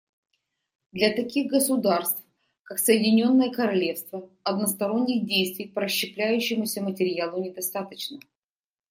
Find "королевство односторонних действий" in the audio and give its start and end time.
3.51-5.67